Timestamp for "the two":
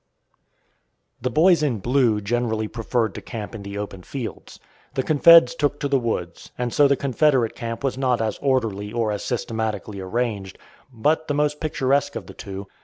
12.25-12.65